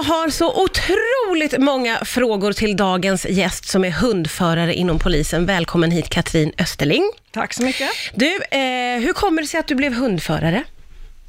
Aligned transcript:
Jag 0.00 0.04
har 0.04 0.28
så 0.28 0.62
otroligt 0.62 1.58
många 1.58 2.04
frågor 2.04 2.52
till 2.52 2.76
dagens 2.76 3.26
gäst 3.26 3.64
som 3.64 3.84
är 3.84 3.90
hundförare 3.90 4.74
inom 4.74 4.98
polisen. 4.98 5.46
Välkommen 5.46 5.90
hit 5.90 6.08
Katrin 6.08 6.52
Österling. 6.58 7.10
Tack 7.30 7.54
så 7.54 7.62
mycket. 7.62 7.90
Du, 8.14 8.26
eh, 8.50 9.00
hur 9.00 9.12
kommer 9.12 9.42
det 9.42 9.48
sig 9.48 9.60
att 9.60 9.66
du 9.66 9.74
blev 9.74 9.94
hundförare? 9.94 10.64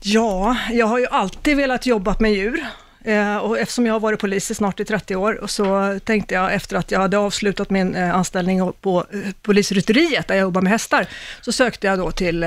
Ja, 0.02 0.58
jag 0.72 0.86
har 0.86 1.00
ju 1.00 1.08
alltid 1.08 1.58
velat 1.58 1.86
jobba 1.86 2.16
med 2.20 2.34
djur. 2.34 2.66
Eh, 3.04 3.38
och 3.38 3.60
eftersom 3.60 3.86
jag 3.86 3.94
har 3.94 4.00
varit 4.00 4.20
polis 4.20 4.52
i 4.52 4.56
snart 4.56 4.80
i 4.80 4.86
30 4.86 5.16
år, 5.16 5.44
så 5.48 6.00
tänkte 6.04 6.34
jag 6.34 6.54
efter 6.54 6.76
att 6.76 6.92
jag 6.92 7.00
hade 7.00 7.18
avslutat 7.18 7.70
min 7.70 7.96
eh, 7.96 8.16
anställning 8.16 8.74
på 8.82 9.06
eh, 9.14 9.20
polisrytteriet, 9.42 10.28
där 10.28 10.36
jag 10.36 10.42
jobbar 10.42 10.62
med 10.62 10.72
hästar, 10.72 11.08
så 11.42 11.52
sökte 11.52 11.88
jag 11.88 12.00
då 12.00 12.12
till 12.12 12.46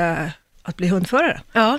att 0.65 0.77
bli 0.77 0.89
hundförare. 0.89 1.41
Ja. 1.53 1.79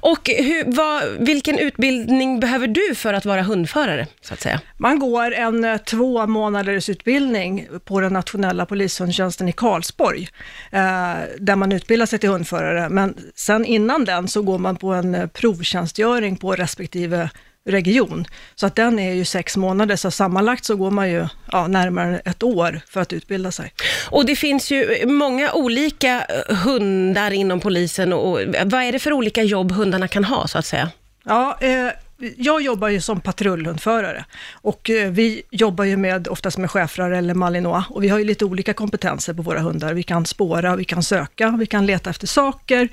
Och 0.00 0.28
hur, 0.28 0.76
vad, 0.76 1.26
vilken 1.26 1.58
utbildning 1.58 2.40
behöver 2.40 2.66
du 2.66 2.94
för 2.94 3.14
att 3.14 3.24
vara 3.24 3.42
hundförare, 3.42 4.06
så 4.20 4.34
att 4.34 4.40
säga? 4.40 4.60
Man 4.76 4.98
går 4.98 5.34
en 5.34 5.64
eh, 5.64 5.76
två 5.76 6.26
månaders 6.26 6.88
utbildning 6.88 7.68
på 7.84 8.00
den 8.00 8.12
nationella 8.12 8.66
polishundtjänsten 8.66 9.48
i 9.48 9.52
Karlsborg, 9.52 10.28
eh, 10.70 11.14
där 11.38 11.56
man 11.56 11.72
utbildar 11.72 12.06
sig 12.06 12.18
till 12.18 12.28
hundförare. 12.28 12.88
Men 12.88 13.14
sen 13.34 13.64
innan 13.64 14.04
den 14.04 14.28
så 14.28 14.42
går 14.42 14.58
man 14.58 14.76
på 14.76 14.92
en 14.92 15.14
eh, 15.14 15.26
provtjänstgöring 15.26 16.36
på 16.36 16.52
respektive 16.52 17.30
region. 17.64 18.26
Så 18.54 18.66
att 18.66 18.76
den 18.76 18.98
är 18.98 19.12
ju 19.12 19.24
sex 19.24 19.56
månader, 19.56 19.96
så 19.96 20.10
sammanlagt 20.10 20.64
så 20.64 20.76
går 20.76 20.90
man 20.90 21.10
ju 21.10 21.26
ja, 21.52 21.66
närmare 21.66 22.20
ett 22.24 22.42
år 22.42 22.80
för 22.86 23.00
att 23.00 23.12
utbilda 23.12 23.52
sig. 23.52 23.72
Och 24.10 24.26
det 24.26 24.36
finns 24.36 24.70
ju 24.70 25.06
många 25.06 25.52
olika 25.52 26.26
eh, 26.48 26.56
hundar 26.56 27.30
inom 27.30 27.60
polisen 27.60 28.12
och 28.12 28.38
vad 28.64 28.82
är 28.82 28.92
det 28.92 28.98
för 28.98 29.12
olika 29.12 29.42
jobb 29.42 29.72
hundarna 29.72 30.08
kan 30.08 30.24
ha, 30.24 30.46
så 30.46 30.58
att 30.58 30.66
säga? 30.66 30.90
Ja, 31.24 31.58
eh, 31.60 31.88
jag 32.36 32.62
jobbar 32.62 32.88
ju 32.88 33.00
som 33.00 33.20
patrullhundförare 33.20 34.24
och 34.52 34.90
eh, 34.90 35.10
vi 35.10 35.42
jobbar 35.50 35.84
ju 35.84 35.96
med, 35.96 36.28
oftast 36.28 36.58
med 36.58 36.70
schäfrar 36.70 37.10
eller 37.10 37.34
malinois 37.34 37.84
och 37.88 38.04
vi 38.04 38.08
har 38.08 38.18
ju 38.18 38.24
lite 38.24 38.44
olika 38.44 38.74
kompetenser 38.74 39.34
på 39.34 39.42
våra 39.42 39.60
hundar. 39.60 39.94
Vi 39.94 40.02
kan 40.02 40.26
spåra, 40.26 40.76
vi 40.76 40.84
kan 40.84 41.02
söka, 41.02 41.56
vi 41.58 41.66
kan 41.66 41.86
leta 41.86 42.10
efter 42.10 42.26
saker, 42.26 42.88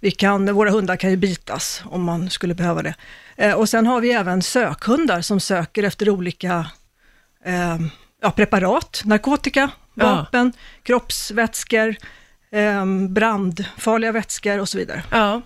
vi 0.00 0.10
kan, 0.10 0.54
våra 0.54 0.70
hundar 0.70 0.96
kan 0.96 1.10
ju 1.10 1.16
bitas 1.16 1.82
om 1.84 2.02
man 2.02 2.30
skulle 2.30 2.54
behöva 2.54 2.82
det. 2.82 2.94
Eh, 3.36 3.54
och 3.54 3.68
sen 3.68 3.86
har 3.86 4.00
vi 4.00 4.12
även 4.12 4.42
sökhundar 4.42 5.20
som 5.20 5.40
söker 5.40 5.82
efter 5.82 6.10
olika 6.10 6.66
eh, 7.44 7.78
ja, 8.22 8.30
preparat, 8.30 9.02
narkotika, 9.04 9.70
vapen, 9.94 10.52
ja. 10.56 10.60
kroppsvätskor, 10.82 11.96
brandfarliga 13.08 14.12
vätskor 14.12 14.58
och 14.58 14.68
så 14.68 14.78
vidare. 14.78 15.02
Ja. 15.10 15.42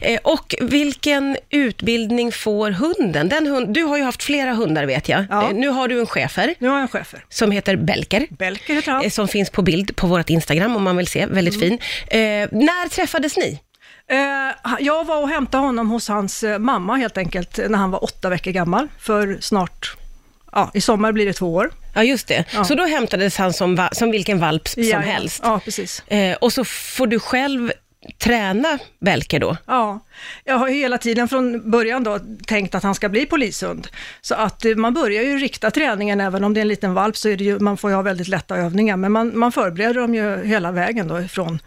Eh, 0.00 0.20
och 0.24 0.54
vilken 0.60 1.36
utbildning 1.50 2.32
får 2.32 2.70
hunden? 2.70 3.28
Den 3.28 3.46
hund, 3.46 3.74
du 3.74 3.82
har 3.82 3.96
ju 3.96 4.02
haft 4.02 4.22
flera 4.22 4.54
hundar 4.54 4.84
vet 4.84 5.08
jag. 5.08 5.24
Ja. 5.30 5.50
Eh, 5.50 5.54
nu 5.54 5.68
har 5.68 5.88
du 5.88 6.00
en 6.00 6.06
schäfer. 6.06 6.54
Nu 6.58 6.68
har 6.68 6.74
jag 6.74 6.82
en 6.82 6.88
schäfer. 6.88 7.24
Som 7.28 7.50
heter 7.50 7.76
Belker. 7.76 8.26
Belker 8.30 8.74
heter 8.74 8.92
han. 8.92 9.10
Som 9.10 9.28
finns 9.28 9.50
på 9.50 9.62
bild 9.62 9.96
på 9.96 10.06
vårt 10.06 10.30
Instagram 10.30 10.76
om 10.76 10.82
man 10.82 10.96
vill 10.96 11.06
se. 11.06 11.26
Väldigt 11.26 11.62
mm. 11.62 11.68
fin. 11.68 11.78
när 12.50 12.88
träffades 12.88 13.36
ni? 13.36 13.60
Eh, 14.10 14.76
jag 14.78 15.04
var 15.04 15.22
och 15.22 15.28
hämtade 15.28 15.64
honom 15.64 15.90
hos 15.90 16.08
hans 16.08 16.44
eh, 16.44 16.58
mamma 16.58 16.96
helt 16.96 17.18
enkelt, 17.18 17.58
när 17.68 17.78
han 17.78 17.90
var 17.90 18.04
åtta 18.04 18.28
veckor 18.28 18.50
gammal, 18.50 18.88
för 18.98 19.38
snart, 19.40 19.96
ja, 20.52 20.70
i 20.74 20.80
sommar 20.80 21.12
blir 21.12 21.26
det 21.26 21.32
två 21.32 21.54
år. 21.54 21.70
Ja, 21.94 22.04
just 22.04 22.28
det. 22.28 22.44
Ja. 22.54 22.64
Så 22.64 22.74
då 22.74 22.84
hämtades 22.84 23.36
han 23.36 23.52
som, 23.52 23.88
som 23.92 24.10
vilken 24.10 24.38
valp 24.38 24.68
som 24.68 24.82
ja, 24.82 24.98
helst? 24.98 25.40
Ja, 25.44 25.60
precis. 25.64 26.02
Eh, 26.08 26.36
och 26.36 26.52
så 26.52 26.64
får 26.64 27.06
du 27.06 27.20
själv 27.20 27.72
träna 28.18 28.78
Belker 29.00 29.40
då? 29.40 29.56
Ja, 29.66 30.00
jag 30.44 30.54
har 30.54 30.68
hela 30.68 30.98
tiden 30.98 31.28
från 31.28 31.70
början 31.70 32.04
då 32.04 32.18
tänkt 32.46 32.74
att 32.74 32.82
han 32.82 32.94
ska 32.94 33.08
bli 33.08 33.26
polishund. 33.26 33.88
Så 34.20 34.34
att 34.34 34.64
man 34.76 34.94
börjar 34.94 35.22
ju 35.22 35.38
rikta 35.38 35.70
träningen, 35.70 36.20
även 36.20 36.44
om 36.44 36.54
det 36.54 36.60
är 36.60 36.62
en 36.62 36.68
liten 36.68 36.94
valp 36.94 37.16
så 37.16 37.28
är 37.28 37.36
det 37.36 37.44
ju, 37.44 37.58
man 37.58 37.76
får 37.76 37.90
ju 37.90 37.96
ha 37.96 38.02
väldigt 38.02 38.28
lätta 38.28 38.56
övningar, 38.56 38.96
men 38.96 39.12
man, 39.12 39.38
man 39.38 39.52
förbereder 39.52 40.00
dem 40.00 40.14
ju 40.14 40.44
hela 40.44 40.72
vägen 40.72 41.08
då 41.08 41.20
ifrån 41.20 41.58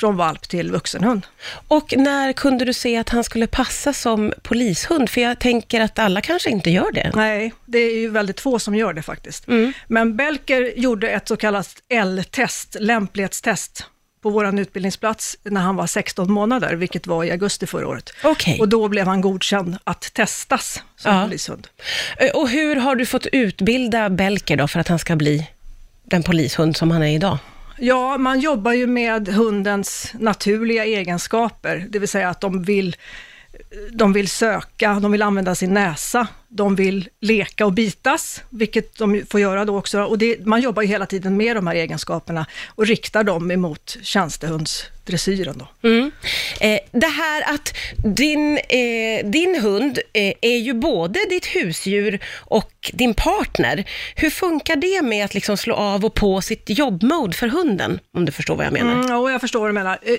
från 0.00 0.16
valp 0.16 0.48
till 0.48 0.70
vuxenhund. 0.70 1.26
Och 1.68 1.94
när 1.96 2.32
kunde 2.32 2.64
du 2.64 2.72
se 2.72 2.96
att 2.96 3.08
han 3.08 3.24
skulle 3.24 3.46
passa 3.46 3.92
som 3.92 4.32
polishund? 4.42 5.10
För 5.10 5.20
jag 5.20 5.38
tänker 5.38 5.80
att 5.80 5.98
alla 5.98 6.20
kanske 6.20 6.50
inte 6.50 6.70
gör 6.70 6.92
det. 6.92 7.12
Nej, 7.14 7.52
det 7.66 7.78
är 7.78 7.98
ju 8.00 8.10
väldigt 8.10 8.40
få 8.40 8.58
som 8.58 8.74
gör 8.74 8.92
det 8.92 9.02
faktiskt. 9.02 9.48
Mm. 9.48 9.72
Men 9.88 10.16
Belker 10.16 10.72
gjorde 10.76 11.10
ett 11.10 11.28
så 11.28 11.36
kallat 11.36 11.82
L-test, 11.88 12.76
lämplighetstest, 12.80 13.86
på 14.22 14.30
vår 14.30 14.60
utbildningsplats 14.60 15.36
när 15.42 15.60
han 15.60 15.76
var 15.76 15.86
16 15.86 16.32
månader, 16.32 16.74
vilket 16.74 17.06
var 17.06 17.24
i 17.24 17.30
augusti 17.30 17.66
förra 17.66 17.88
året. 17.88 18.12
Okay. 18.24 18.58
Och 18.58 18.68
då 18.68 18.88
blev 18.88 19.06
han 19.06 19.20
godkänd 19.20 19.76
att 19.84 20.14
testas 20.14 20.82
som 20.96 21.14
ja. 21.14 21.24
polishund. 21.24 21.68
Eh, 22.18 22.30
och 22.30 22.48
hur 22.48 22.76
har 22.76 22.96
du 22.96 23.06
fått 23.06 23.26
utbilda 23.26 24.10
Belker 24.10 24.56
då 24.56 24.68
för 24.68 24.80
att 24.80 24.88
han 24.88 24.98
ska 24.98 25.16
bli 25.16 25.50
den 26.04 26.22
polishund 26.22 26.76
som 26.76 26.90
han 26.90 27.02
är 27.02 27.14
idag? 27.14 27.38
Ja, 27.82 28.18
man 28.18 28.40
jobbar 28.40 28.72
ju 28.72 28.86
med 28.86 29.28
hundens 29.28 30.14
naturliga 30.18 30.84
egenskaper, 30.84 31.86
det 31.90 31.98
vill 31.98 32.08
säga 32.08 32.28
att 32.28 32.40
de 32.40 32.62
vill, 32.62 32.96
de 33.92 34.12
vill 34.12 34.28
söka, 34.28 34.92
de 34.94 35.12
vill 35.12 35.22
använda 35.22 35.54
sin 35.54 35.74
näsa, 35.74 36.28
de 36.52 36.74
vill 36.74 37.08
leka 37.20 37.66
och 37.66 37.72
bitas, 37.72 38.42
vilket 38.50 38.98
de 38.98 39.22
får 39.30 39.40
göra 39.40 39.64
då 39.64 39.78
också. 39.78 40.02
Och 40.02 40.18
det, 40.18 40.46
man 40.46 40.60
jobbar 40.60 40.82
ju 40.82 40.88
hela 40.88 41.06
tiden 41.06 41.36
med 41.36 41.56
de 41.56 41.66
här 41.66 41.74
egenskaperna 41.74 42.46
och 42.68 42.86
riktar 42.86 43.24
dem 43.24 43.50
emot 43.50 43.96
tjänstehundsdressyren. 44.02 45.58
Då. 45.58 45.88
Mm. 45.88 46.10
Eh, 46.60 46.80
det 46.92 47.06
här 47.06 47.54
att 47.54 47.74
din, 48.16 48.58
eh, 48.58 49.30
din 49.30 49.60
hund 49.62 49.98
eh, 50.12 50.32
är 50.40 50.56
ju 50.56 50.74
både 50.74 51.20
ditt 51.30 51.46
husdjur 51.46 52.18
och 52.34 52.90
din 52.92 53.14
partner. 53.14 53.84
Hur 54.16 54.30
funkar 54.30 54.76
det 54.76 55.02
med 55.02 55.24
att 55.24 55.34
liksom 55.34 55.56
slå 55.56 55.74
av 55.74 56.04
och 56.04 56.14
på 56.14 56.40
sitt 56.40 56.64
jobbmode 56.66 57.32
för 57.32 57.48
hunden? 57.48 58.00
Om 58.14 58.24
du 58.24 58.32
förstår 58.32 58.56
vad 58.56 58.66
jag 58.66 58.72
menar? 58.72 58.92
Mm, 58.92 59.08
ja, 59.08 59.30
jag 59.30 59.40
förstår 59.40 59.60
vad 59.60 59.68
du 59.68 59.74
menar. 59.74 59.98
Eh, 60.02 60.16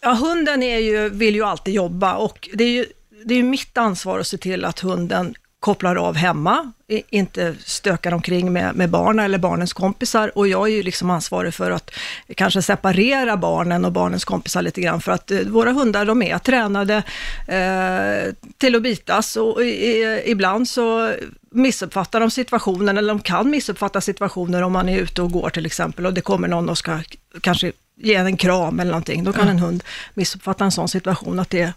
ja, 0.00 0.12
hunden 0.12 0.62
är 0.62 0.78
ju, 0.78 1.08
vill 1.08 1.34
ju 1.34 1.44
alltid 1.44 1.74
jobba 1.74 2.14
och 2.14 2.48
det 2.52 2.64
är 2.64 2.70
ju 2.70 2.86
det 3.24 3.34
är 3.34 3.42
mitt 3.42 3.78
ansvar 3.78 4.18
att 4.18 4.26
se 4.26 4.38
till 4.38 4.64
att 4.64 4.80
hunden 4.80 5.34
kopplar 5.60 5.96
av 5.96 6.16
hemma, 6.16 6.72
inte 7.10 7.54
stökar 7.64 8.12
omkring 8.12 8.52
med, 8.52 8.74
med 8.74 8.90
barnen 8.90 9.24
eller 9.24 9.38
barnens 9.38 9.72
kompisar. 9.72 10.38
Och 10.38 10.48
jag 10.48 10.68
är 10.68 10.72
ju 10.72 10.82
liksom 10.82 11.10
ansvarig 11.10 11.54
för 11.54 11.70
att 11.70 11.90
kanske 12.34 12.62
separera 12.62 13.36
barnen 13.36 13.84
och 13.84 13.92
barnens 13.92 14.24
kompisar 14.24 14.62
lite 14.62 14.80
grann, 14.80 15.00
för 15.00 15.12
att 15.12 15.30
eh, 15.30 15.40
våra 15.40 15.72
hundar 15.72 16.04
de 16.04 16.22
är 16.22 16.38
tränade 16.38 17.02
eh, 17.46 18.34
till 18.58 18.76
att 18.76 18.82
bitas 18.82 19.36
och 19.36 19.62
i, 19.62 20.22
ibland 20.26 20.68
så 20.68 21.14
missuppfattar 21.50 22.20
de 22.20 22.30
situationen, 22.30 22.98
eller 22.98 23.08
de 23.08 23.20
kan 23.20 23.50
missuppfatta 23.50 24.00
situationer 24.00 24.62
om 24.62 24.72
man 24.72 24.88
är 24.88 24.98
ute 24.98 25.22
och 25.22 25.32
går 25.32 25.50
till 25.50 25.66
exempel 25.66 26.06
och 26.06 26.14
det 26.14 26.20
kommer 26.20 26.48
någon 26.48 26.68
och 26.68 26.78
ska 26.78 27.00
kanske 27.40 27.72
ge 27.96 28.14
en 28.14 28.36
kram 28.36 28.80
eller 28.80 28.90
någonting. 28.90 29.24
Då 29.24 29.32
kan 29.32 29.48
en 29.48 29.58
hund 29.58 29.84
missuppfatta 30.14 30.64
en 30.64 30.72
sån 30.72 30.88
situation 30.88 31.38
att 31.38 31.50
det 31.50 31.72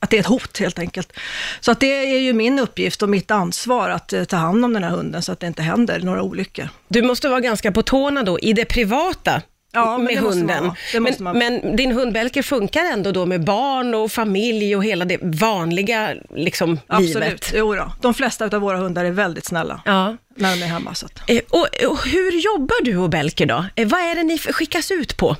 att 0.00 0.10
det 0.10 0.16
är 0.16 0.20
ett 0.20 0.26
hot 0.26 0.58
helt 0.58 0.78
enkelt. 0.78 1.12
Så 1.60 1.70
att 1.70 1.80
det 1.80 2.14
är 2.14 2.18
ju 2.18 2.32
min 2.32 2.58
uppgift 2.58 3.02
och 3.02 3.08
mitt 3.08 3.30
ansvar 3.30 3.90
att 3.90 4.12
eh, 4.12 4.24
ta 4.24 4.36
hand 4.36 4.64
om 4.64 4.72
den 4.72 4.84
här 4.84 4.90
hunden 4.90 5.22
så 5.22 5.32
att 5.32 5.40
det 5.40 5.46
inte 5.46 5.62
händer 5.62 6.00
några 6.00 6.22
olyckor. 6.22 6.68
Du 6.88 7.02
måste 7.02 7.28
vara 7.28 7.40
ganska 7.40 7.72
på 7.72 7.82
tårna 7.82 8.22
då 8.22 8.38
i 8.38 8.52
det 8.52 8.64
privata 8.64 9.42
ja, 9.72 9.98
med 9.98 10.18
hunden. 10.18 10.72
Men, 11.00 11.38
men, 11.38 11.76
din 11.76 11.92
hund 11.92 12.12
Belker 12.12 12.42
funkar 12.42 12.84
ändå 12.84 13.12
då 13.12 13.26
med 13.26 13.44
barn 13.44 13.94
och 13.94 14.12
familj 14.12 14.76
och 14.76 14.84
hela 14.84 15.04
det 15.04 15.18
vanliga 15.22 16.14
liksom, 16.34 16.80
Absolut, 16.86 17.14
livet? 17.14 17.32
Absolut, 17.32 17.58
jo 17.58 17.74
då. 17.74 17.92
De 18.00 18.14
flesta 18.14 18.44
av 18.44 18.52
våra 18.52 18.76
hundar 18.76 19.04
är 19.04 19.10
väldigt 19.10 19.44
snälla 19.44 19.82
ja. 19.84 20.16
när 20.36 20.56
de 20.56 20.62
är 20.62 20.66
hemma. 20.66 20.94
Så 20.94 21.06
att. 21.06 21.30
Eh, 21.30 21.40
och, 21.50 21.90
och, 21.90 22.06
hur 22.06 22.32
jobbar 22.40 22.84
du 22.84 22.96
och 22.96 23.10
Belker 23.10 23.46
då? 23.46 23.64
Eh, 23.74 23.88
vad 23.88 24.00
är 24.00 24.14
det 24.14 24.22
ni 24.22 24.38
skickas 24.38 24.90
ut 24.90 25.16
på? 25.16 25.36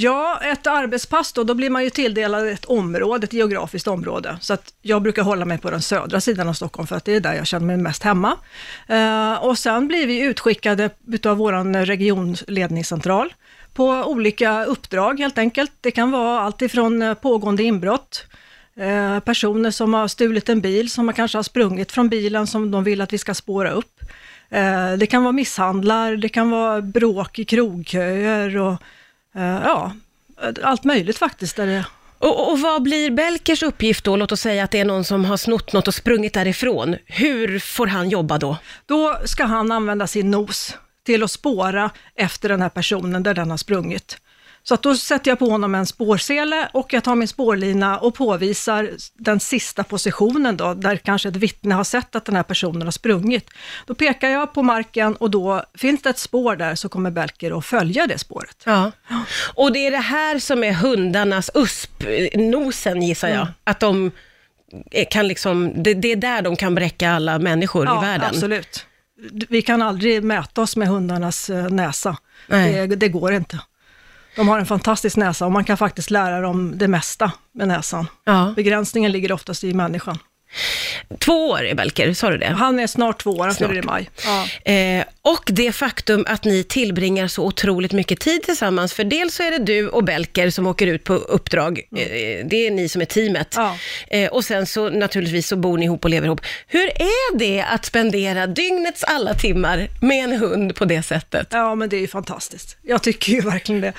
Ja, 0.00 0.40
ett 0.42 0.66
arbetspass 0.66 1.32
då, 1.32 1.44
då 1.44 1.54
blir 1.54 1.70
man 1.70 1.84
ju 1.84 1.90
tilldelad 1.90 2.48
ett 2.48 2.64
område, 2.64 3.24
ett 3.24 3.32
geografiskt 3.32 3.88
område. 3.88 4.38
Så 4.40 4.54
att 4.54 4.74
jag 4.82 5.02
brukar 5.02 5.22
hålla 5.22 5.44
mig 5.44 5.58
på 5.58 5.70
den 5.70 5.82
södra 5.82 6.20
sidan 6.20 6.48
av 6.48 6.52
Stockholm 6.52 6.86
för 6.86 6.96
att 6.96 7.04
det 7.04 7.16
är 7.16 7.20
där 7.20 7.34
jag 7.34 7.46
känner 7.46 7.66
mig 7.66 7.76
mest 7.76 8.02
hemma. 8.02 8.36
Eh, 8.86 9.34
och 9.34 9.58
sen 9.58 9.88
blir 9.88 10.06
vi 10.06 10.20
utskickade 10.20 10.90
utav 11.06 11.36
vår 11.36 11.84
regionledningscentral 11.84 13.34
på 13.74 13.88
olika 13.88 14.64
uppdrag 14.64 15.18
helt 15.18 15.38
enkelt. 15.38 15.72
Det 15.80 15.90
kan 15.90 16.10
vara 16.10 16.40
allt 16.40 16.62
ifrån 16.62 17.02
eh, 17.02 17.14
pågående 17.14 17.62
inbrott, 17.62 18.26
eh, 18.76 19.20
personer 19.20 19.70
som 19.70 19.94
har 19.94 20.08
stulit 20.08 20.48
en 20.48 20.60
bil, 20.60 20.90
som 20.90 21.12
kanske 21.12 21.38
har 21.38 21.42
sprungit 21.42 21.92
från 21.92 22.08
bilen 22.08 22.46
som 22.46 22.70
de 22.70 22.84
vill 22.84 23.00
att 23.00 23.12
vi 23.12 23.18
ska 23.18 23.34
spåra 23.34 23.70
upp. 23.70 24.00
Eh, 24.50 24.92
det 24.92 25.06
kan 25.06 25.22
vara 25.22 25.32
misshandlar, 25.32 26.16
det 26.16 26.28
kan 26.28 26.50
vara 26.50 26.82
bråk 26.82 27.38
i 27.38 27.44
krogköer 27.44 28.56
och 28.56 28.82
ja, 29.34 29.92
allt 30.62 30.84
möjligt 30.84 31.18
faktiskt. 31.18 31.56
Där 31.56 31.66
det... 31.66 31.84
Och, 32.18 32.52
och, 32.52 32.60
vad 32.60 32.82
blir 32.82 33.10
Belkers 33.10 33.62
uppgift 33.62 34.04
då? 34.04 34.16
Låt 34.16 34.32
oss 34.32 34.40
säga 34.40 34.64
att 34.64 34.70
det 34.70 34.80
är 34.80 34.84
någon 34.84 35.04
som 35.04 35.24
har 35.24 35.36
snott 35.36 35.72
något 35.72 35.88
och 35.88 35.94
sprungit 35.94 36.34
därifrån. 36.34 36.96
Hur 37.06 37.58
får 37.58 37.86
han 37.86 38.08
jobba 38.08 38.38
då? 38.38 38.56
Då 38.86 39.18
ska 39.24 39.44
han 39.44 39.72
använda 39.72 40.06
sin 40.06 40.30
nos 40.30 40.76
till 41.02 41.22
att 41.22 41.30
spåra 41.30 41.90
efter 42.14 42.48
den 42.48 42.62
här 42.62 42.68
personen 42.68 43.22
där 43.22 43.34
den 43.34 43.50
har 43.50 43.56
sprungit. 43.56 44.18
Så 44.62 44.74
att 44.74 44.82
då 44.82 44.96
sätter 44.96 45.30
jag 45.30 45.38
på 45.38 45.46
honom 45.46 45.74
en 45.74 45.86
spårsele 45.86 46.68
och 46.72 46.92
jag 46.92 47.04
tar 47.04 47.14
min 47.14 47.28
spårlina 47.28 47.98
och 47.98 48.14
påvisar 48.14 48.90
den 49.14 49.40
sista 49.40 49.84
positionen 49.84 50.56
då, 50.56 50.74
där 50.74 50.96
kanske 50.96 51.28
ett 51.28 51.36
vittne 51.36 51.74
har 51.74 51.84
sett 51.84 52.16
att 52.16 52.24
den 52.24 52.36
här 52.36 52.42
personen 52.42 52.82
har 52.82 52.90
sprungit. 52.90 53.50
Då 53.86 53.94
pekar 53.94 54.28
jag 54.28 54.54
på 54.54 54.62
marken 54.62 55.16
och 55.16 55.30
då 55.30 55.64
finns 55.74 56.02
det 56.02 56.10
ett 56.10 56.18
spår 56.18 56.56
där 56.56 56.74
så 56.74 56.88
kommer 56.88 57.10
Belker 57.10 57.58
att 57.58 57.66
följa 57.66 58.06
det 58.06 58.18
spåret. 58.18 58.62
Ja. 58.64 58.92
Och 59.54 59.72
det 59.72 59.86
är 59.86 59.90
det 59.90 59.96
här 59.96 60.38
som 60.38 60.64
är 60.64 60.72
hundarnas 60.72 61.50
USP, 61.54 62.04
nosen 62.34 63.02
gissar 63.02 63.28
jag. 63.28 63.40
Mm. 63.40 63.52
Att 63.64 63.80
de 63.80 64.10
kan 65.10 65.28
liksom, 65.28 65.82
det, 65.82 65.94
det 65.94 66.12
är 66.12 66.16
där 66.16 66.42
de 66.42 66.56
kan 66.56 66.74
bräcka 66.74 67.10
alla 67.10 67.38
människor 67.38 67.84
i 67.84 68.06
världen. 68.06 68.28
absolut. 68.30 68.86
Vi 69.48 69.62
kan 69.62 69.82
aldrig 69.82 70.24
mäta 70.24 70.62
oss 70.62 70.76
med 70.76 70.88
hundarnas 70.88 71.50
eh, 71.50 71.68
näsa. 71.68 72.16
Det, 72.46 72.86
det 72.86 73.08
går 73.08 73.32
inte. 73.32 73.58
De 74.38 74.48
har 74.48 74.58
en 74.58 74.66
fantastisk 74.66 75.16
näsa 75.16 75.46
och 75.46 75.52
man 75.52 75.64
kan 75.64 75.76
faktiskt 75.76 76.10
lära 76.10 76.40
dem 76.40 76.78
det 76.78 76.88
mesta 76.88 77.32
med 77.52 77.68
näsan. 77.68 78.06
Ja. 78.24 78.52
Begränsningen 78.56 79.12
ligger 79.12 79.32
oftast 79.32 79.64
i 79.64 79.74
människan. 79.74 80.18
Två 81.18 81.48
år 81.48 81.64
är 81.64 81.74
Belker, 81.74 82.12
sa 82.12 82.30
du 82.30 82.38
det? 82.38 82.46
Han 82.46 82.80
är 82.80 82.86
snart 82.86 83.22
två 83.22 83.30
år, 83.30 83.44
han 83.44 83.54
fyller 83.54 83.78
i 83.78 83.82
maj. 83.82 84.10
Ja. 84.24 84.72
Eh, 84.72 85.04
och 85.22 85.44
det 85.46 85.72
faktum 85.72 86.24
att 86.28 86.44
ni 86.44 86.64
tillbringar 86.64 87.28
så 87.28 87.44
otroligt 87.44 87.92
mycket 87.92 88.20
tid 88.20 88.42
tillsammans, 88.42 88.92
för 88.92 89.04
dels 89.04 89.34
så 89.34 89.42
är 89.42 89.50
det 89.50 89.58
du 89.58 89.88
och 89.88 90.04
Belker 90.04 90.50
som 90.50 90.66
åker 90.66 90.86
ut 90.86 91.04
på 91.04 91.14
uppdrag, 91.14 91.78
eh, 91.78 92.46
det 92.46 92.66
är 92.66 92.70
ni 92.70 92.88
som 92.88 93.00
är 93.00 93.06
teamet. 93.06 93.54
Ja. 93.56 93.76
Eh, 94.08 94.30
och 94.30 94.44
sen 94.44 94.66
så 94.66 94.90
naturligtvis 94.90 95.48
så 95.48 95.56
bor 95.56 95.78
ni 95.78 95.84
ihop 95.84 96.04
och 96.04 96.10
lever 96.10 96.26
ihop. 96.26 96.40
Hur 96.66 96.86
är 96.86 97.38
det 97.38 97.62
att 97.62 97.84
spendera 97.84 98.46
dygnets 98.46 99.04
alla 99.04 99.34
timmar 99.34 99.88
med 100.00 100.24
en 100.24 100.32
hund 100.32 100.74
på 100.74 100.84
det 100.84 101.02
sättet? 101.02 101.48
ja, 101.50 101.74
men 101.74 101.88
det 101.88 101.96
är 101.96 102.00
ju 102.00 102.08
fantastiskt. 102.08 102.76
Jag 102.82 103.02
tycker 103.02 103.32
ju 103.32 103.40
verkligen 103.50 103.80
det. 103.80 103.92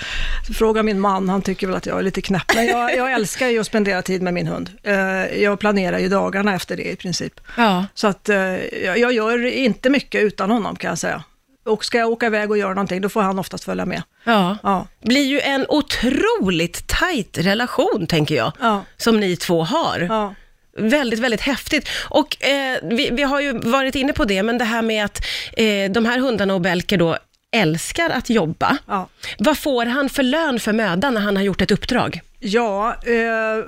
Fråga 0.58 0.84
min 0.84 1.00
man, 1.00 1.30
han 1.30 1.42
tycker 1.42 1.68
väl 1.68 1.76
att 1.76 1.86
jag 1.86 2.00
är 2.00 2.04
lite 2.04 2.22
knäpp, 2.22 2.56
men 2.56 2.66
jag, 2.66 2.96
jag 2.96 3.12
älskar 3.12 3.48
ju 3.48 3.60
att 3.60 3.68
spendera 3.68 4.02
tid 4.02 4.22
med 4.22 4.34
min 4.34 4.48
hund. 4.48 4.70
Eh, 4.84 4.96
jag 5.42 5.60
planerar 5.60 6.00
ju 6.00 6.10
dagarna 6.40 6.56
efter 6.56 6.78
det 6.78 6.92
i 6.92 6.96
princip. 6.96 7.34
Ja. 7.58 7.86
Så 7.94 8.08
att 8.08 8.30
eh, 8.30 8.38
jag, 8.86 9.00
jag 9.00 9.14
gör 9.14 9.46
inte 9.46 9.90
mycket 9.90 10.22
utan 10.24 10.52
honom 10.52 10.76
kan 10.76 10.90
jag 10.90 10.98
säga. 10.98 11.24
Och 11.66 11.86
ska 11.86 11.98
jag 11.98 12.10
åka 12.10 12.26
iväg 12.26 12.52
och 12.52 12.58
göra 12.58 12.74
någonting, 12.74 13.02
då 13.02 13.10
får 13.10 13.22
han 13.22 13.40
oftast 13.40 13.64
följa 13.64 13.86
med. 13.86 14.04
Ja. 14.24 14.58
Ja. 14.64 14.88
blir 15.04 15.26
ju 15.26 15.40
en 15.40 15.66
otroligt 15.70 16.88
tajt 16.88 17.38
relation, 17.38 18.08
tänker 18.08 18.36
jag, 18.36 18.52
Ja. 18.62 18.84
som 18.98 19.20
ni 19.20 19.36
två 19.36 19.64
har. 19.64 20.00
Ja. 20.10 20.34
Väldigt, 20.78 21.20
väldigt 21.20 21.42
häftigt. 21.42 21.90
Och 22.10 22.44
eh, 22.46 22.78
vi, 22.84 23.10
vi 23.12 23.24
har 23.24 23.40
ju 23.42 23.60
varit 23.60 23.96
inne 23.96 24.14
på 24.14 24.26
det, 24.26 24.44
men 24.44 24.58
det 24.58 24.66
här 24.66 24.82
med 24.82 25.06
att 25.06 25.22
eh, 25.58 25.92
de 25.92 26.06
här 26.06 26.20
hundarna 26.20 26.54
och 26.54 26.62
Belker 26.62 26.98
då 26.98 27.18
älskar 27.52 28.10
att 28.10 28.30
jobba. 28.30 28.78
Ja. 28.88 29.08
Vad 29.40 29.58
får 29.58 29.86
han 29.86 30.10
för 30.10 30.24
lön 30.24 30.60
för 30.60 30.74
mödan 30.74 31.14
när 31.14 31.22
han 31.22 31.36
har 31.36 31.44
gjort 31.44 31.62
ett 31.62 31.72
uppdrag? 31.72 32.22
Ja, 32.40 32.96
eh, 33.06 33.66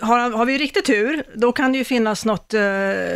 har, 0.00 0.30
har 0.30 0.44
vi 0.46 0.58
riktigt 0.58 0.84
tur, 0.84 1.24
då 1.34 1.52
kan 1.52 1.72
det 1.72 1.78
ju 1.78 1.84
finnas 1.84 2.24
något, 2.24 2.54
eh, 2.54 2.60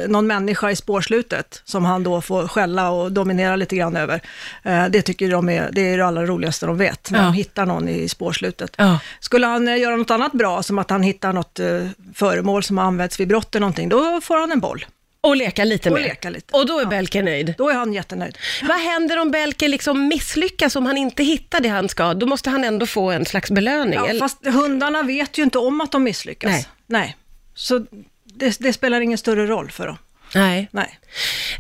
någon 0.09 0.27
människa 0.27 0.71
i 0.71 0.77
spårslutet 0.77 1.63
som 1.65 1.85
han 1.85 2.03
då 2.03 2.21
får 2.21 2.49
skälla 2.49 2.91
och 2.91 3.13
dominera 3.13 3.57
lite 3.57 3.77
grann 3.77 3.97
över. 3.97 4.21
Eh, 4.63 4.85
det 4.91 5.03
tycker 5.03 5.31
de 5.31 5.49
är, 5.49 5.71
det 5.73 5.81
är 5.81 5.99
det 5.99 6.07
allra 6.07 6.27
roligaste 6.27 6.67
de 6.67 6.79
vet, 6.79 7.11
när 7.11 7.19
Ja. 7.19 7.25
de 7.25 7.33
hittar 7.35 7.67
någon 7.67 7.89
i 7.89 8.09
spårslutet. 8.09 8.75
Ja. 8.79 8.99
Skulle 9.21 9.47
han 9.47 9.69
eh, 9.69 9.77
göra 9.79 9.97
något 9.97 10.11
annat 10.11 10.33
bra, 10.33 10.63
som 10.63 10.79
att 10.79 10.91
han 10.91 11.03
hittar 11.03 11.33
något 11.33 11.61
eh, 11.61 11.87
föremål 12.15 12.63
som 12.63 12.79
har 12.79 12.85
använts 12.85 13.21
vid 13.21 13.29
brott 13.29 13.55
eller 13.55 13.61
någonting, 13.61 13.89
då 13.89 14.21
får 14.21 14.37
han 14.41 14.53
en 14.53 14.61
boll. 14.61 14.85
Och 15.25 15.37
leka 15.37 15.65
lite 15.65 15.89
Och 15.89 15.95
med. 15.95 16.03
leka 16.03 16.31
lite. 16.31 16.57
Och 16.57 16.67
då 16.67 16.79
är 16.79 16.83
Ja. 16.83 16.89
Belker 16.89 17.23
nöjd. 17.23 17.55
Då 17.59 17.69
är 17.69 17.75
han 17.75 17.93
jättenöjd. 17.93 18.39
Vad 18.63 18.77
händer 18.81 19.19
om 19.19 19.31
Belker 19.31 19.69
liksom 19.69 20.09
misslyckas, 20.09 20.77
om 20.77 20.87
han 20.87 20.97
inte 20.97 21.25
hittar 21.25 21.61
det 21.61 21.69
han 21.69 21.89
ska? 21.89 22.15
Då 22.15 22.27
måste 22.27 22.51
han 22.51 22.65
ändå 22.65 22.87
få 22.87 23.11
en 23.11 23.27
slags 23.27 23.51
belöning. 23.51 23.95
Ja, 23.95 24.09
eller? 24.09 24.21
fast 24.21 24.47
hundarna 24.47 25.03
vet 25.03 25.39
ju 25.39 25.43
inte 25.43 25.59
om 25.59 25.81
att 25.81 25.93
de 25.93 26.03
misslyckas. 26.03 26.51
Nej. 26.51 26.67
Nej. 26.87 27.17
Så 27.55 27.87
det, 28.25 28.57
det 28.61 28.73
spelar 28.73 29.01
ingen 29.01 29.19
större 29.19 29.47
roll 29.47 29.71
för 29.71 29.87
dem. 29.87 29.99
Nej. 30.35 30.69
Nej. 30.71 30.99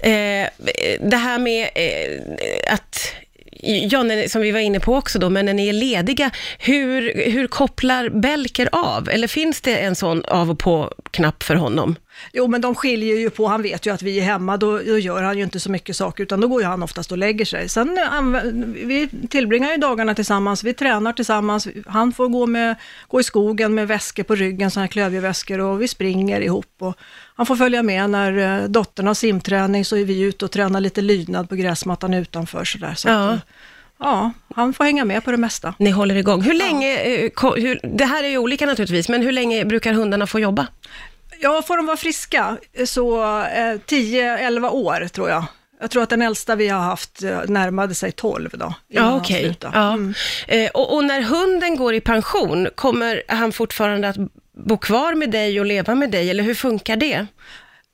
Eh, 0.00 0.48
det 1.00 1.16
här 1.16 1.38
med 1.38 1.68
eh, 1.74 2.74
att, 2.74 3.12
ja, 3.62 4.28
som 4.28 4.42
vi 4.42 4.50
var 4.50 4.60
inne 4.60 4.80
på 4.80 4.96
också 4.96 5.18
då, 5.18 5.30
men 5.30 5.46
när 5.46 5.54
ni 5.54 5.68
är 5.68 5.72
lediga, 5.72 6.30
hur, 6.58 7.30
hur 7.30 7.46
kopplar 7.46 8.08
Belker 8.08 8.68
av? 8.72 9.08
Eller 9.08 9.28
finns 9.28 9.60
det 9.60 9.76
en 9.76 9.94
sån 9.96 10.24
av 10.24 10.50
och 10.50 10.58
på-knapp 11.14 11.42
för 11.42 11.54
honom? 11.54 11.96
Jo, 12.32 12.48
men 12.48 12.60
de 12.60 12.74
skiljer 12.74 13.16
ju 13.16 13.30
på, 13.30 13.46
han 13.46 13.62
vet 13.62 13.86
ju 13.86 13.94
att 13.94 14.02
vi 14.02 14.18
är 14.20 14.24
hemma, 14.24 14.56
då, 14.56 14.78
då 14.78 14.98
gör 14.98 15.22
han 15.22 15.38
ju 15.38 15.44
inte 15.44 15.60
så 15.60 15.70
mycket 15.70 15.96
saker, 15.96 16.22
utan 16.22 16.40
då 16.40 16.48
går 16.48 16.60
ju 16.62 16.66
han 16.66 16.82
oftast 16.82 17.12
och 17.12 17.18
lägger 17.18 17.44
sig. 17.44 17.68
Sen 17.68 17.98
eh, 17.98 18.42
vi 18.86 19.08
tillbringar 19.30 19.70
ju 19.72 19.76
dagarna 19.76 20.14
tillsammans, 20.14 20.64
vi 20.64 20.74
tränar 20.74 21.12
tillsammans, 21.12 21.68
han 21.86 22.12
får 22.12 22.28
gå, 22.28 22.46
med, 22.46 22.74
gå 23.08 23.20
i 23.20 23.24
skogen 23.24 23.74
med 23.74 23.88
väskor 23.88 24.22
på 24.22 24.34
ryggen, 24.34 24.70
sådana 24.70 24.84
här 24.84 24.88
klövjeväskor, 24.92 25.60
och 25.60 25.82
vi 25.82 25.88
springer 25.88 26.40
ihop. 26.40 26.66
Och 26.78 26.96
han 27.36 27.46
får 27.46 27.56
följa 27.56 27.82
med 27.82 28.10
när 28.10 28.62
eh, 28.62 28.68
dottern 28.68 29.06
har 29.06 29.14
simträning, 29.14 29.84
så 29.84 29.96
är 29.96 30.04
vi 30.04 30.20
ute 30.20 30.44
och 30.44 30.50
tränar 30.50 30.80
lite 30.80 31.00
lydnad 31.00 31.48
på 31.48 31.54
gräsmattan 31.56 32.14
utanför 32.14 32.64
sådär. 32.64 32.94
Så 32.94 33.08
Ja. 33.08 33.28
att, 33.28 33.34
eh, 33.34 33.40
ja, 33.98 34.32
han 34.54 34.74
får 34.74 34.84
hänga 34.84 35.04
med 35.04 35.24
på 35.24 35.30
det 35.30 35.36
mesta. 35.36 35.74
Ni 35.78 35.90
håller 35.90 36.14
igång. 36.14 36.42
Hur 36.42 36.54
länge, 36.54 36.96
eh, 37.00 37.30
ko- 37.30 37.56
hur, 37.56 37.80
det 37.82 38.04
här 38.04 38.24
är 38.24 38.28
ju 38.28 38.38
olika 38.38 38.66
naturligtvis, 38.66 39.08
men 39.08 39.22
hur 39.22 39.32
länge 39.32 39.64
brukar 39.64 39.92
hundarna 39.92 40.26
få 40.26 40.40
jobba? 40.40 40.66
Ja, 41.40 41.62
får 41.62 41.76
de 41.76 41.86
vara 41.86 41.96
friska 41.96 42.56
så 42.86 43.22
eh, 43.42 43.74
10-11 43.86 44.68
år 44.70 45.08
tror 45.08 45.30
jag. 45.30 45.44
Jag 45.80 45.90
tror 45.90 46.02
att 46.02 46.10
den 46.10 46.22
äldsta 46.22 46.54
vi 46.56 46.68
har 46.68 46.80
haft 46.80 47.22
eh, 47.22 47.38
närmade 47.48 47.94
sig 47.94 48.12
12 48.12 48.50
då. 48.52 48.74
Ja, 48.88 49.16
okej. 49.16 49.42
slutade. 49.44 49.78
Ja. 49.78 49.92
Mm. 49.92 50.14
Eh, 50.48 50.70
och, 50.74 50.94
och 50.94 51.04
när 51.04 51.20
hunden 51.20 51.76
går 51.76 51.94
i 51.94 52.00
pension, 52.00 52.68
kommer 52.74 53.22
han 53.28 53.52
fortfarande 53.52 54.08
att 54.08 54.16
bo 54.56 54.76
kvar 54.78 55.14
med 55.14 55.30
dig 55.30 55.60
och 55.60 55.66
leva 55.66 55.94
med 55.94 56.10
dig, 56.10 56.30
eller 56.30 56.44
hur 56.44 56.54
funkar 56.54 56.96
det? 56.96 57.26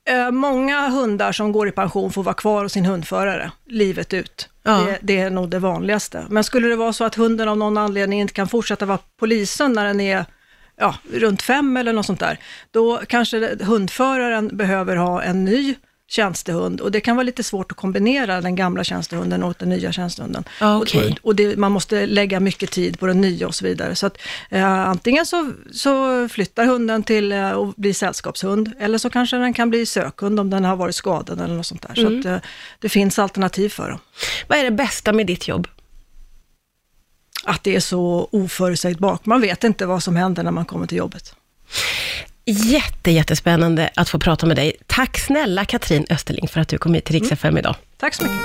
Eh, 0.09 0.31
många 0.31 0.89
hundar 0.89 1.31
som 1.31 1.51
går 1.51 1.67
i 1.67 1.71
pension 1.71 2.11
får 2.11 2.23
vara 2.23 2.35
kvar 2.35 2.63
hos 2.63 2.71
sin 2.71 2.85
hundförare 2.85 3.51
livet 3.65 4.13
ut. 4.13 4.49
Ja. 4.63 4.71
Det, 4.71 4.97
det 5.01 5.19
är 5.19 5.29
nog 5.29 5.49
det 5.49 5.59
vanligaste. 5.59 6.25
Men 6.29 6.43
skulle 6.43 6.67
det 6.67 6.75
vara 6.75 6.93
så 6.93 7.03
att 7.03 7.15
hunden 7.15 7.49
av 7.49 7.57
någon 7.57 7.77
anledning 7.77 8.21
inte 8.21 8.33
kan 8.33 8.47
fortsätta 8.47 8.85
vara 8.85 8.99
polisen 9.19 9.73
när 9.73 9.85
den 9.85 10.01
är 10.01 10.25
ja, 10.77 10.95
runt 11.13 11.41
fem 11.41 11.77
eller 11.77 11.93
något 11.93 12.05
sånt 12.05 12.19
där, 12.19 12.39
då 12.71 13.01
kanske 13.07 13.57
hundföraren 13.63 14.57
behöver 14.57 14.95
ha 14.95 15.21
en 15.21 15.45
ny 15.45 15.75
tjänstehund 16.11 16.81
och 16.81 16.91
det 16.91 17.01
kan 17.01 17.15
vara 17.15 17.23
lite 17.23 17.43
svårt 17.43 17.71
att 17.71 17.77
kombinera 17.77 18.41
den 18.41 18.55
gamla 18.55 18.83
tjänstehunden 18.83 19.43
och 19.43 19.55
den 19.59 19.69
nya 19.69 19.91
tjänstehunden. 19.91 20.43
Ja, 20.59 20.81
okej. 20.81 21.17
Och, 21.21 21.27
och 21.27 21.35
det, 21.35 21.57
man 21.57 21.71
måste 21.71 22.05
lägga 22.05 22.39
mycket 22.39 22.71
tid 22.71 22.99
på 22.99 23.05
den 23.05 23.21
nya 23.21 23.47
och 23.47 23.55
så 23.55 23.65
vidare. 23.65 23.95
Så 23.95 24.07
att 24.07 24.17
eh, 24.49 24.89
antingen 24.89 25.25
så, 25.25 25.51
så 25.71 26.27
flyttar 26.29 26.65
hunden 26.65 27.03
till 27.03 27.31
eh, 27.31 27.51
och 27.51 27.73
blir 27.77 27.93
sällskapshund, 27.93 28.71
eller 28.79 28.97
så 28.97 29.09
kanske 29.09 29.37
den 29.37 29.53
kan 29.53 29.69
bli 29.69 29.85
sökhund 29.85 30.39
om 30.39 30.49
den 30.49 30.65
har 30.65 30.75
varit 30.75 30.95
skadad 30.95 31.41
eller 31.41 31.55
något 31.55 31.65
sånt 31.65 31.87
där. 31.87 31.95
Så 31.95 32.19
att, 32.19 32.25
eh, 32.25 32.49
det 32.79 32.89
finns 32.89 33.19
alternativ 33.19 33.69
för 33.69 33.89
dem. 33.89 33.99
Vad 34.47 34.59
är 34.59 34.63
det 34.63 34.71
bästa 34.71 35.13
med 35.13 35.27
ditt 35.27 35.47
jobb? 35.47 35.67
Att 37.43 37.63
det 37.63 37.75
är 37.75 37.79
så 37.79 38.29
oförutsägbart. 38.31 39.25
Man 39.25 39.41
vet 39.41 39.63
inte 39.63 39.85
vad 39.85 40.03
som 40.03 40.15
händer 40.15 40.43
när 40.43 40.51
man 40.51 40.65
kommer 40.65 40.87
till 40.87 40.97
jobbet. 40.97 41.35
Jätte, 42.45 43.11
jättespännande 43.11 43.89
att 43.95 44.09
få 44.09 44.19
prata 44.19 44.45
med 44.45 44.55
dig. 44.55 44.73
Tack 44.87 45.19
snälla 45.19 45.65
Katrin 45.65 46.05
Österling 46.09 46.47
för 46.47 46.59
att 46.59 46.67
du 46.67 46.77
kom 46.77 46.93
hit 46.93 47.05
till 47.05 47.19
Rix 47.19 47.31
FM 47.31 47.57
idag. 47.57 47.75
Tack 47.97 48.13
så 48.13 48.23
mycket. 48.23 48.37